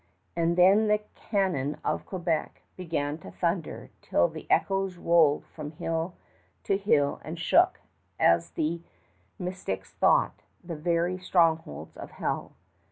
And 0.35 0.57
then 0.57 0.87
the 0.87 1.01
cannon 1.13 1.77
of 1.85 2.07
Quebec 2.07 2.63
began 2.75 3.19
to 3.19 3.29
thunder 3.29 3.91
till 4.01 4.27
the 4.29 4.49
echoes 4.49 4.97
rolled 4.97 5.45
from 5.45 5.73
hill 5.73 6.15
to 6.63 6.75
hill 6.75 7.21
and 7.23 7.37
shook 7.37 7.81
as 8.19 8.49
the 8.49 8.81
mystics 9.37 9.93
thought 9.93 10.41
the 10.63 10.75
very 10.75 11.19
strongholds 11.19 11.97
of 11.97 12.09
hell. 12.13 12.53